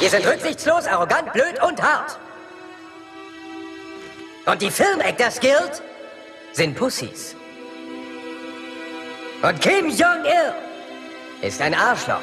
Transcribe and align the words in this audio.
Wir 0.00 0.08
sind 0.08 0.26
rücksichtslos, 0.26 0.86
arrogant, 0.86 1.30
blöd 1.34 1.62
und 1.62 1.80
hart. 1.82 2.18
Und 4.46 4.62
die 4.62 4.70
Film 4.70 4.98
Actors 5.00 5.38
Guild 5.38 5.82
sind 6.52 6.74
Pussys. 6.74 7.36
Und 9.42 9.60
Kim 9.60 9.90
Jong-il 9.90 10.54
ist 11.42 11.60
ein 11.60 11.74
Arschloch. 11.74 12.22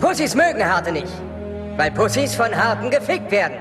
Pussys 0.00 0.34
mögen 0.34 0.68
Harte 0.68 0.90
nicht, 0.90 1.12
weil 1.76 1.92
Pussys 1.92 2.34
von 2.34 2.52
Harten 2.52 2.90
gefickt 2.90 3.30
werden. 3.30 3.58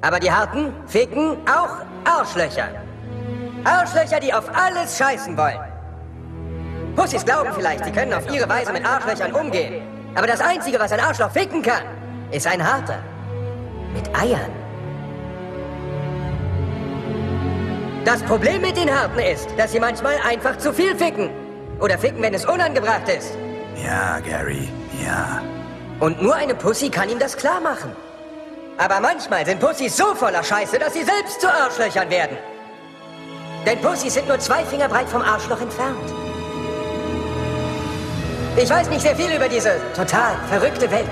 Aber 0.00 0.18
die 0.18 0.32
Harten 0.32 0.72
ficken 0.86 1.36
auch 1.46 1.76
Arschlöcher. 2.04 2.68
Arschlöcher, 3.64 4.18
die 4.18 4.32
auf 4.32 4.48
alles 4.54 4.96
scheißen 4.96 5.36
wollen. 5.36 5.60
Pussys 6.96 7.22
glauben 7.22 7.50
vielleicht, 7.54 7.84
sie 7.84 7.92
können 7.92 8.14
auf 8.14 8.32
ihre 8.32 8.48
Weise 8.48 8.72
mit 8.72 8.86
Arschlöchern 8.86 9.32
umgehen. 9.32 9.99
Aber 10.14 10.26
das 10.26 10.40
Einzige, 10.40 10.78
was 10.78 10.92
ein 10.92 11.00
Arschloch 11.00 11.30
ficken 11.30 11.62
kann, 11.62 11.82
ist 12.30 12.46
ein 12.46 12.62
Harter. 12.64 12.98
Mit 13.94 14.08
Eiern. 14.16 14.50
Das 18.04 18.22
Problem 18.22 18.62
mit 18.62 18.76
den 18.76 18.90
Harten 18.90 19.18
ist, 19.18 19.48
dass 19.56 19.72
sie 19.72 19.80
manchmal 19.80 20.16
einfach 20.26 20.56
zu 20.58 20.72
viel 20.72 20.96
ficken. 20.96 21.30
Oder 21.80 21.98
ficken, 21.98 22.22
wenn 22.22 22.34
es 22.34 22.44
unangebracht 22.44 23.08
ist. 23.08 23.32
Ja, 23.82 24.18
Gary, 24.20 24.68
ja. 25.04 25.42
Und 26.00 26.22
nur 26.22 26.34
eine 26.34 26.54
Pussy 26.54 26.90
kann 26.90 27.08
ihm 27.08 27.18
das 27.18 27.36
klar 27.36 27.60
machen. 27.60 27.94
Aber 28.78 29.00
manchmal 29.00 29.44
sind 29.44 29.60
Pussys 29.60 29.96
so 29.96 30.14
voller 30.14 30.42
Scheiße, 30.42 30.78
dass 30.78 30.94
sie 30.94 31.02
selbst 31.02 31.40
zu 31.40 31.48
Arschlöchern 31.48 32.08
werden. 32.08 32.36
Denn 33.66 33.78
Pussys 33.80 34.14
sind 34.14 34.26
nur 34.26 34.38
zwei 34.38 34.64
Finger 34.64 34.88
breit 34.88 35.08
vom 35.08 35.20
Arschloch 35.20 35.60
entfernt. 35.60 36.19
Ich 38.62 38.68
weiß 38.68 38.90
nicht 38.90 39.00
sehr 39.00 39.16
viel 39.16 39.34
über 39.34 39.48
diese 39.48 39.80
total 39.96 40.36
verrückte 40.50 40.90
Welt. 40.90 41.08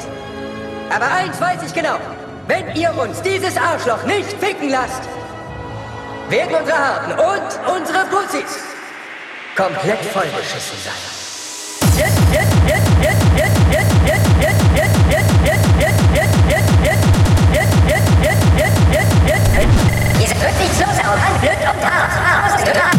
Aber 0.95 1.07
eins 1.11 1.41
weiß 1.41 1.63
ich 1.67 1.73
genau. 1.73 1.97
Wenn 2.47 2.77
ihr 2.77 2.95
uns 2.95 3.23
dieses 3.23 3.57
Arschloch 3.57 4.03
nicht 4.05 4.35
ficken 4.35 4.69
lasst, 4.69 5.01
werden 6.29 6.55
unsere 6.55 6.79
Harten 6.79 7.13
und 7.13 7.75
unsere 7.75 8.05
Pussys 8.07 8.59
komplett 9.57 10.05
vollbeschissen 10.13 10.79
sein. 10.85 10.93
Wir 20.19 20.27
sind 20.27 20.43
rücksichtslos, 20.43 20.99
arrogant, 21.03 21.41
blöd 21.41 21.57
und 21.61 21.85
hart. 21.91 22.98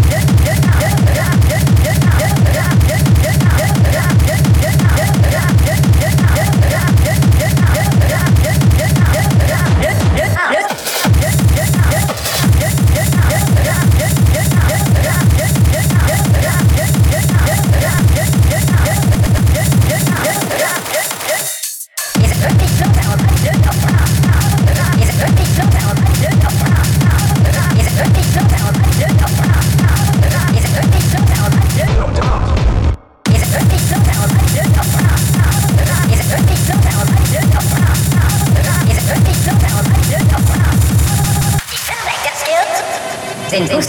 Tengo 43.68 43.81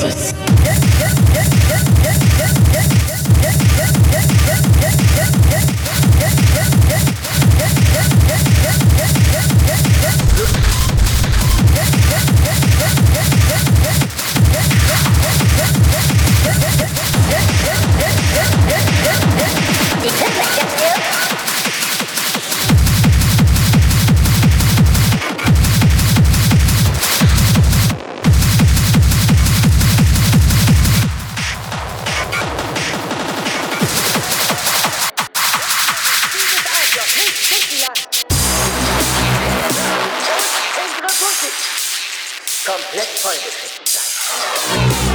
komplett 42.66 43.08
vollgeschnitten 43.18 43.86
sein. 43.86 45.09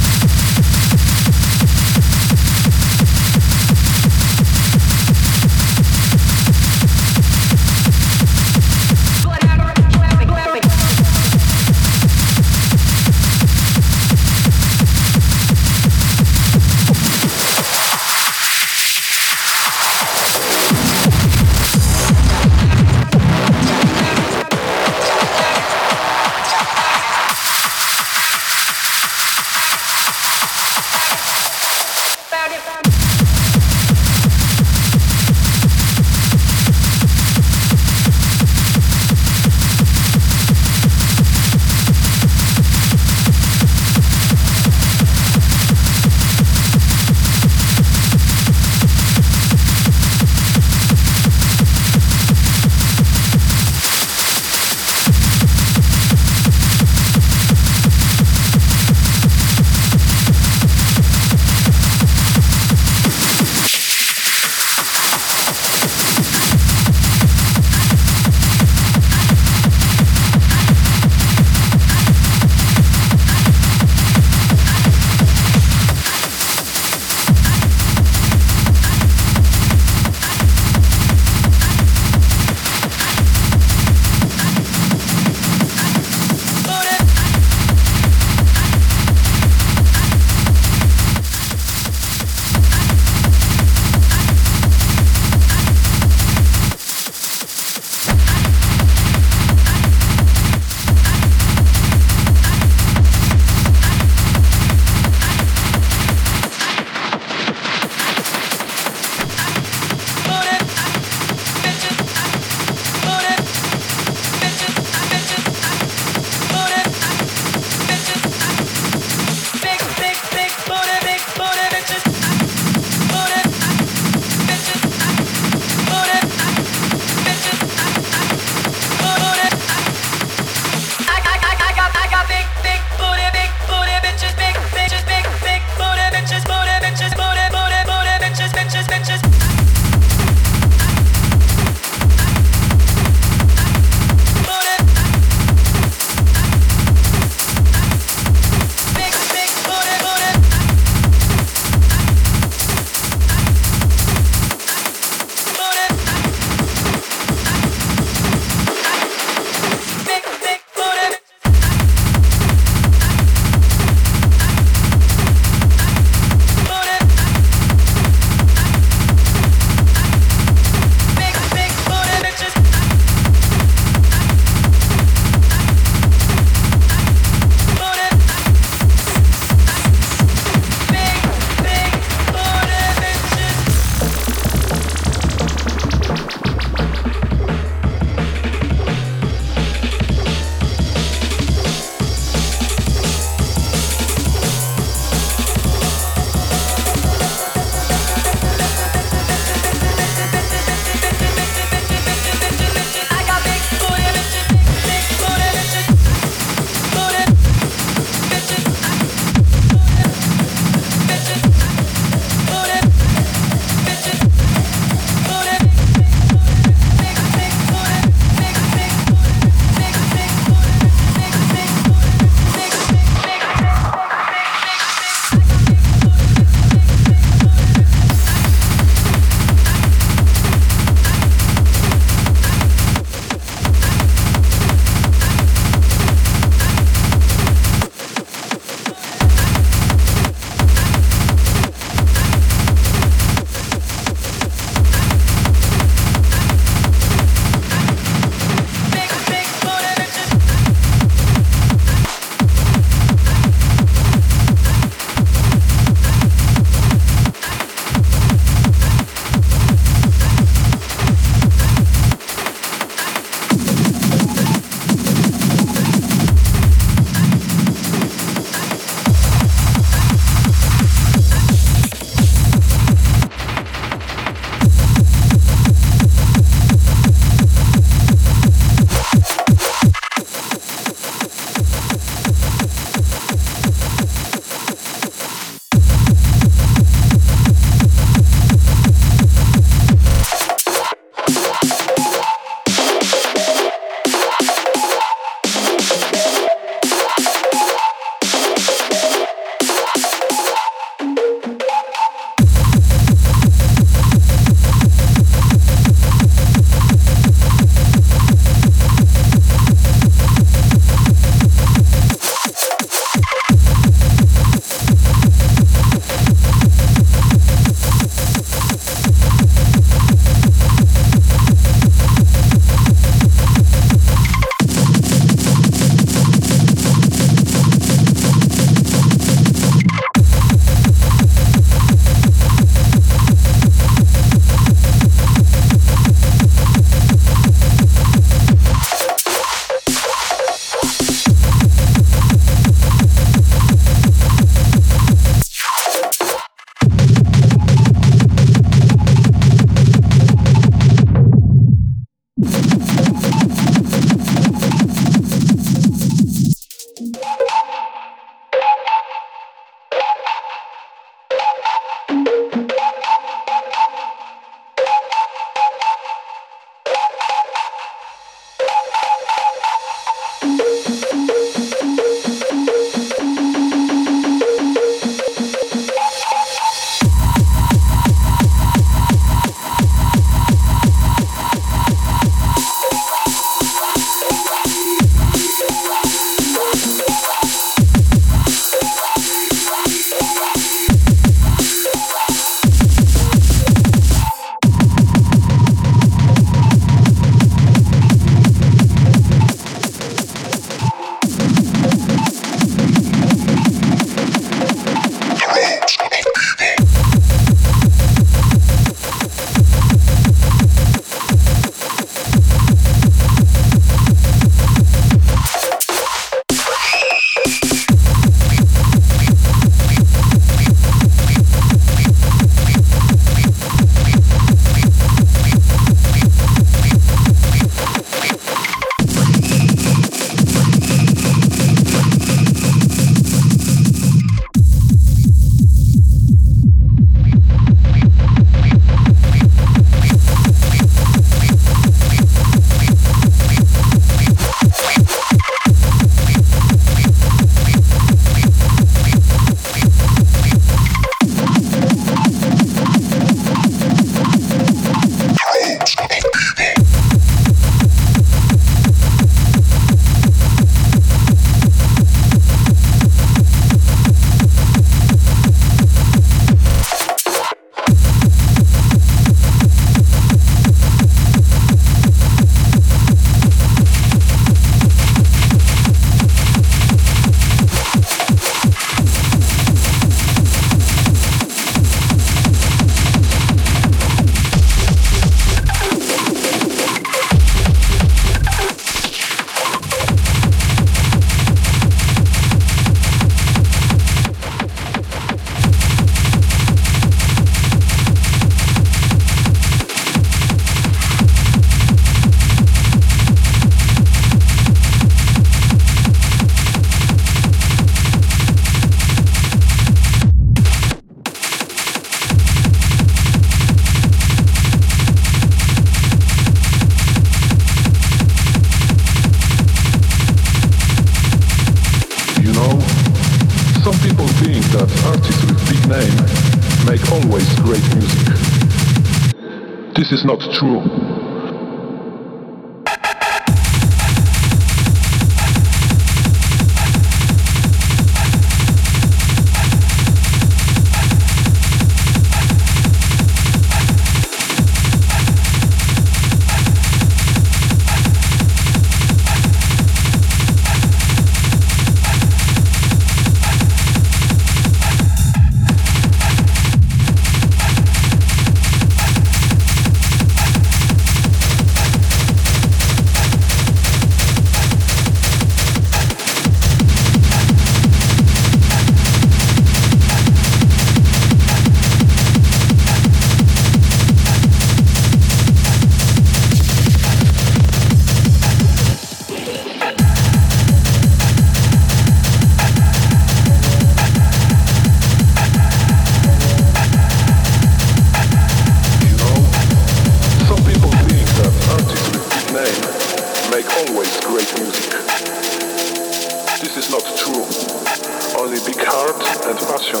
art 599.04 599.20
and 599.44 599.58
passion 599.58 600.00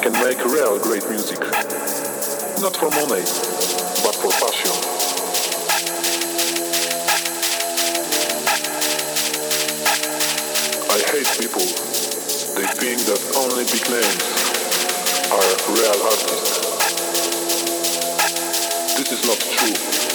can 0.00 0.12
make 0.22 0.38
real 0.44 0.78
great 0.78 1.02
music. 1.10 1.40
Not 2.62 2.76
for 2.76 2.88
money, 2.90 3.24
but 4.04 4.14
for 4.14 4.30
passion. 4.30 4.74
I 10.88 10.98
hate 11.10 11.30
people. 11.40 11.66
They 12.54 12.66
think 12.78 13.02
that 13.10 13.20
only 13.42 13.64
big 13.64 13.84
names 13.90 14.22
are 15.34 15.50
real 15.74 15.98
artists. 16.06 16.54
This 18.96 19.10
is 19.10 19.24
not 19.26 19.38
true. 19.40 20.13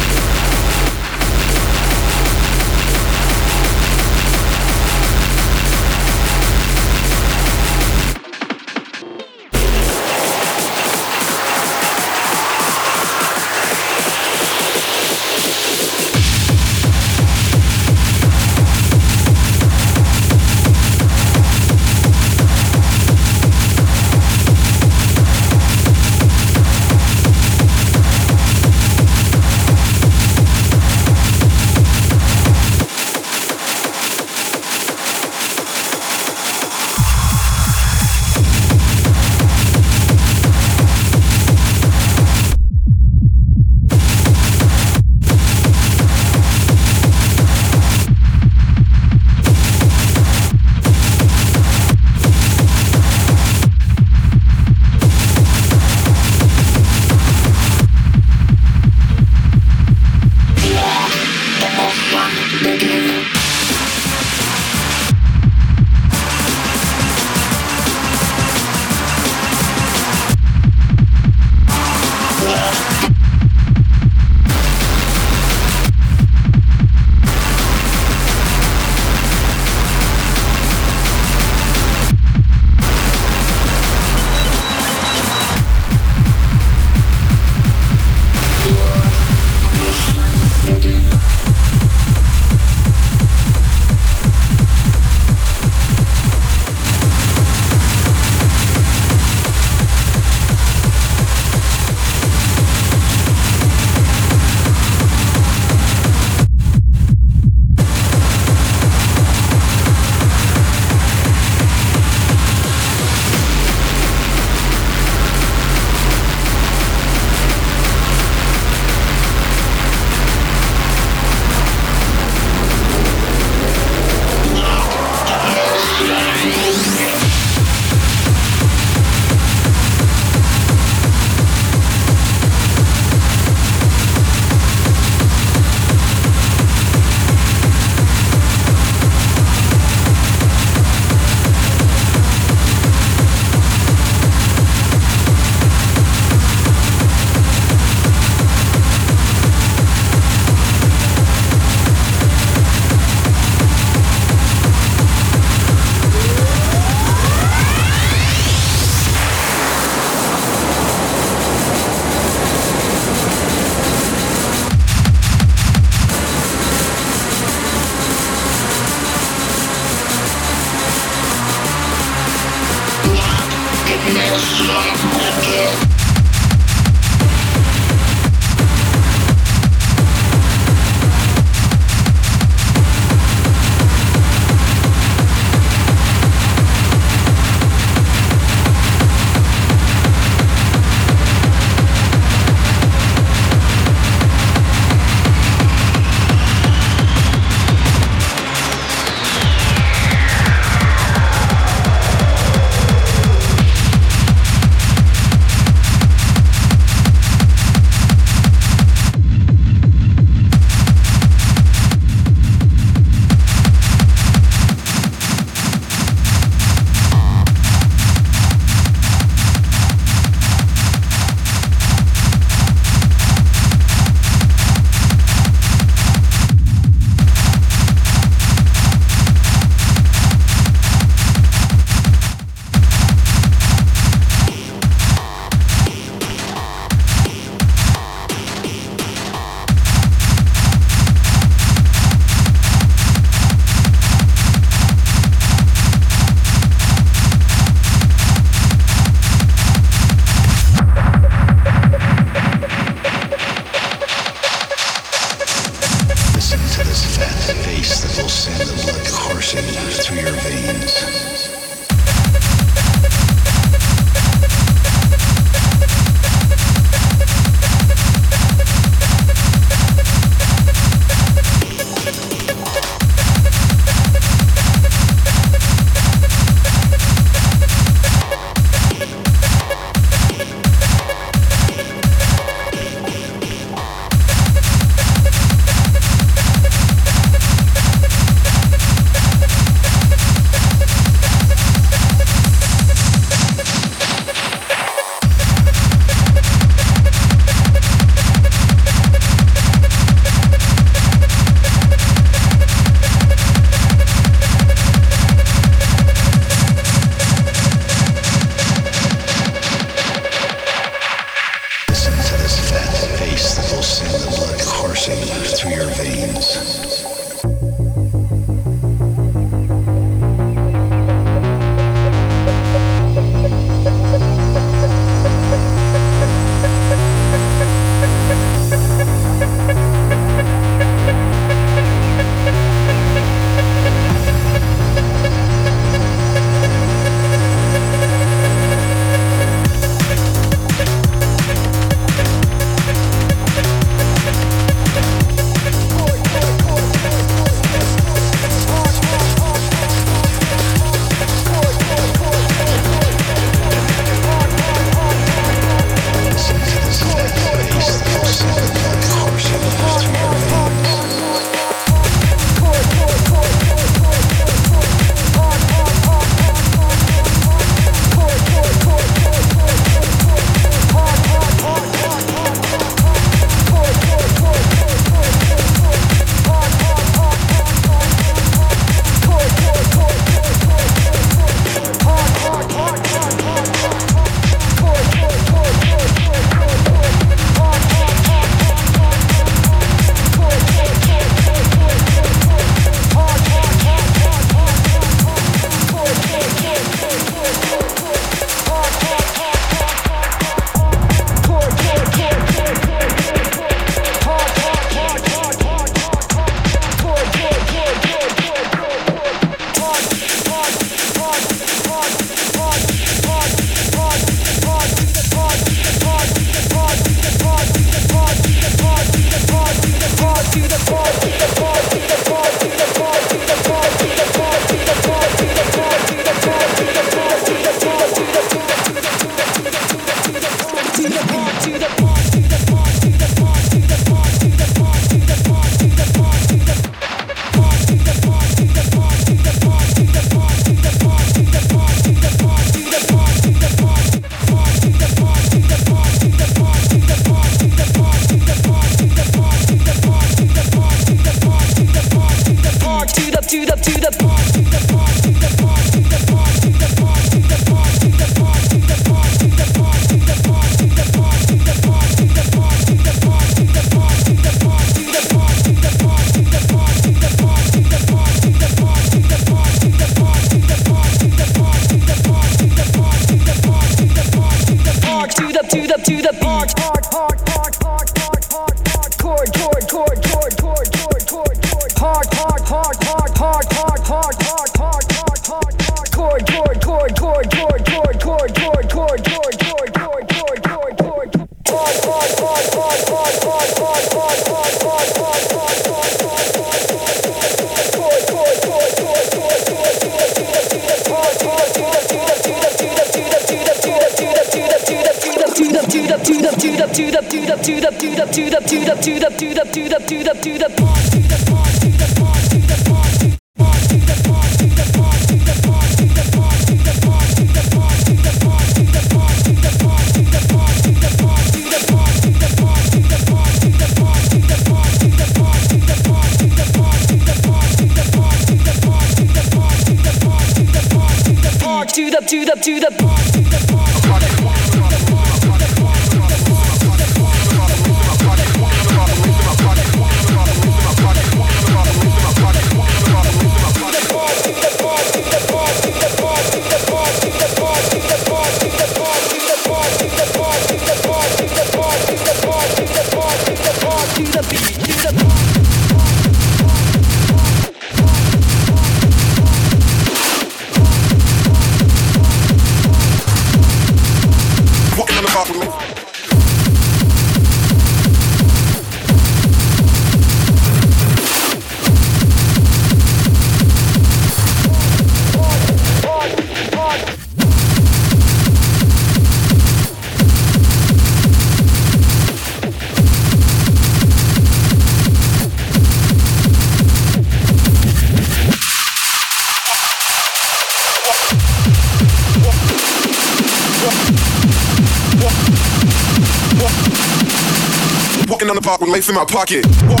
down 598.54 598.62
the 598.62 598.66
block 598.66 598.80
with 598.80 598.90
lace 598.90 599.08
in 599.08 599.14
my 599.14 599.24
pocket. 599.24 599.66
Walk, 599.88 600.00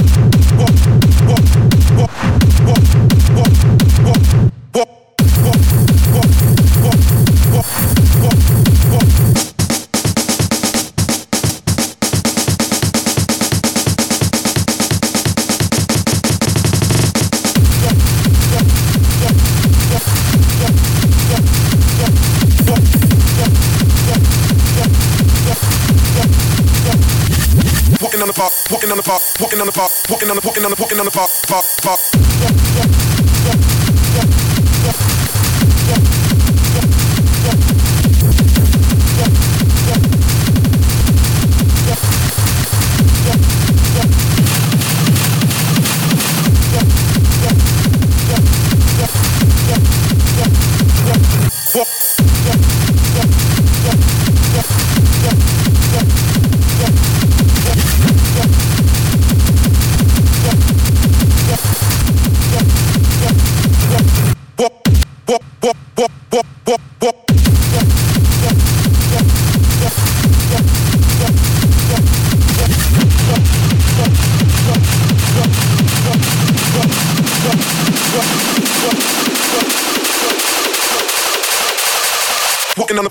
walk, 0.58 1.98
walk, 1.98 2.33
walking 28.94 29.00
on 29.00 29.02
the 29.04 29.10
park. 29.10 29.22
walking 29.40 29.60
on 29.60 29.66
the 29.66 29.72
park. 29.72 29.90
walking 30.08 30.30
on 30.30 30.36
the 30.36 30.42
walking 30.44 30.64
on 30.64 30.70
the 30.70 30.76
walking 30.80 30.98
on 30.98 31.04
the 31.04 31.10
park. 31.10 31.30
Park. 31.48 31.64
Park. 31.82 32.93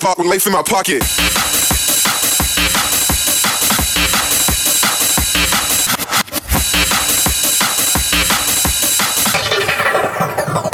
pop 0.03 0.17
with 0.17 0.27
lace 0.27 0.45
in 0.45 0.51
my 0.51 0.61
pocket. 0.61 1.01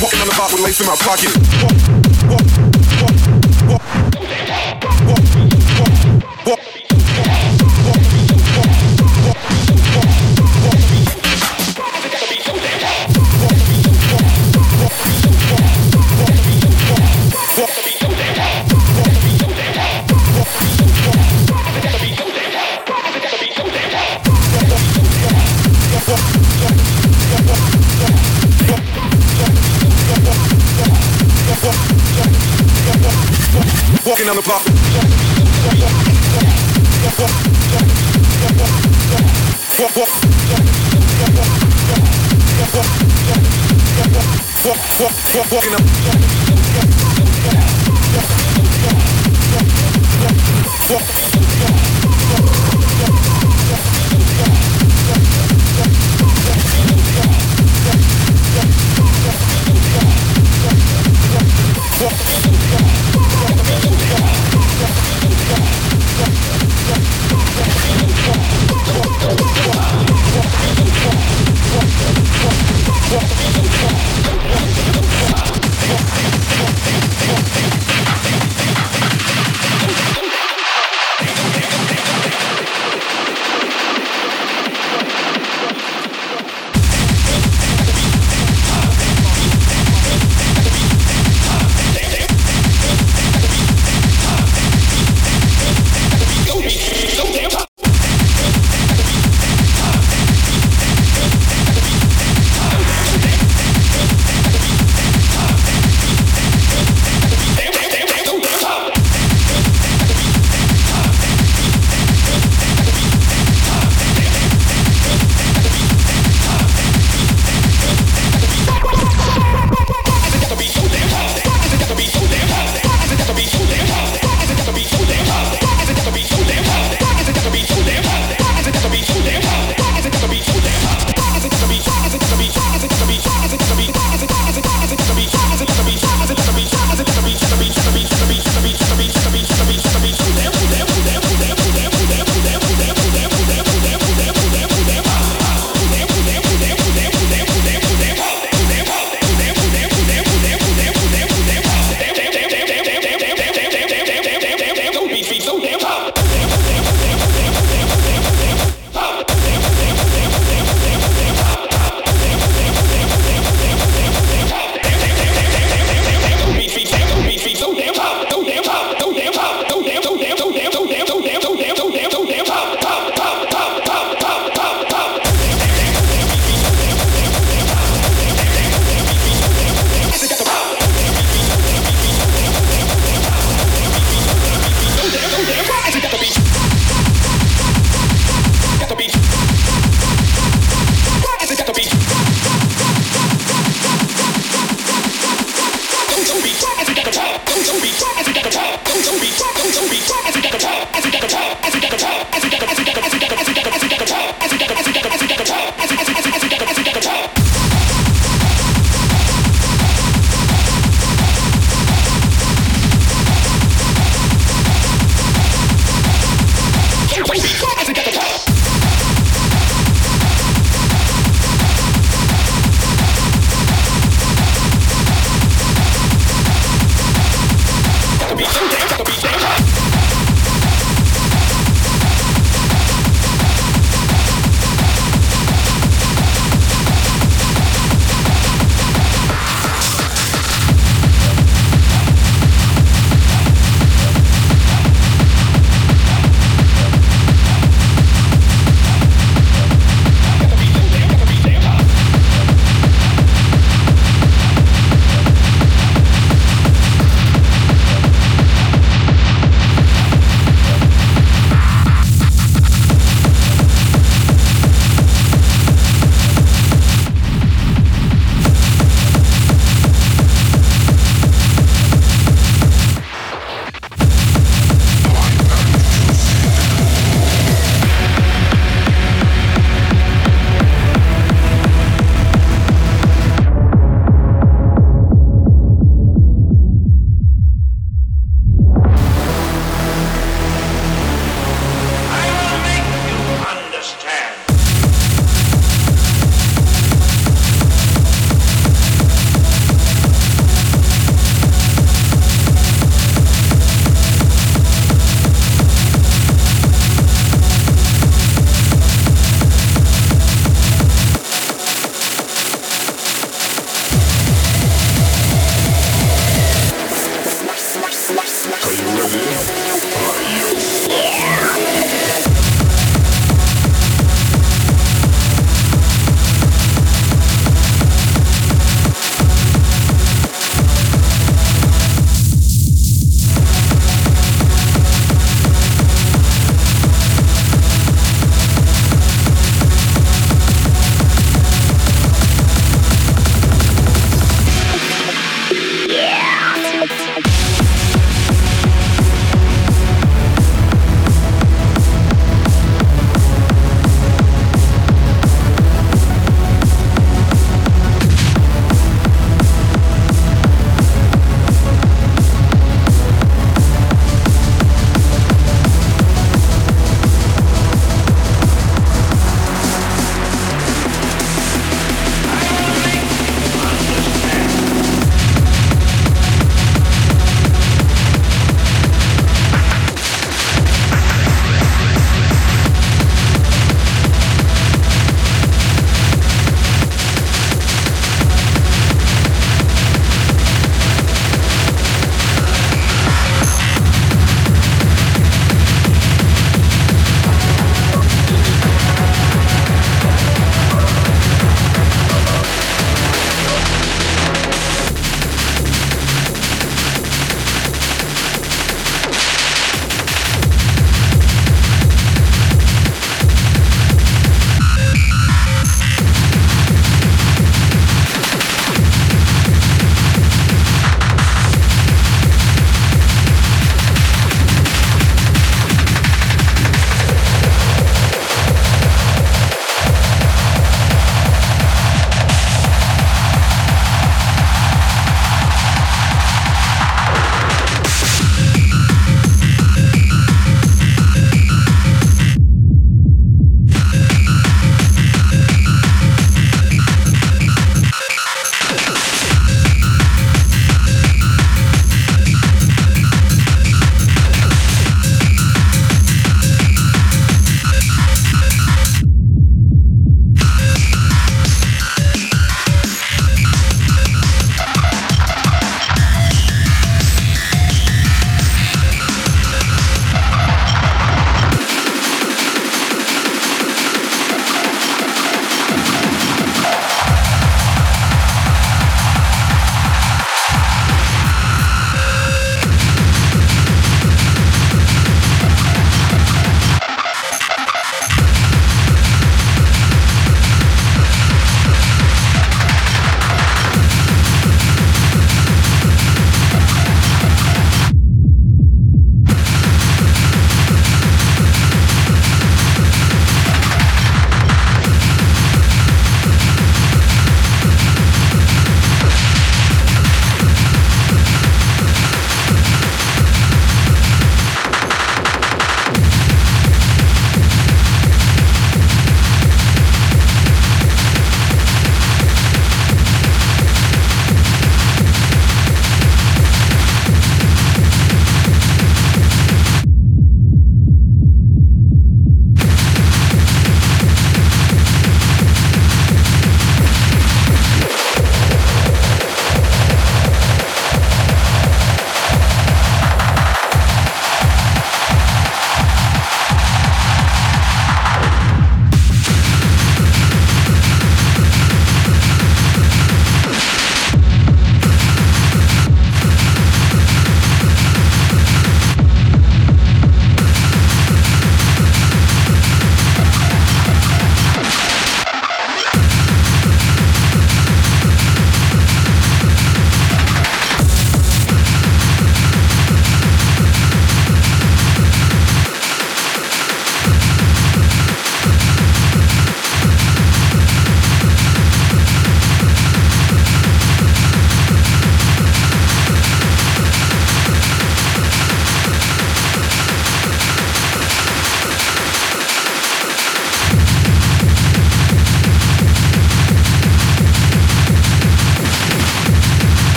Walking 0.00 0.20
on 0.20 0.28
the 0.28 0.34
block 0.36 0.52
with 0.52 0.62
lace 0.62 0.80
in 0.80 0.86
my 0.86 0.94
pocket. 0.94 2.05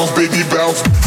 bounce, 0.00 0.16
baby 0.16 0.42
bounce. 0.48 0.99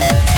Thank 0.00 0.28
you. 0.28 0.37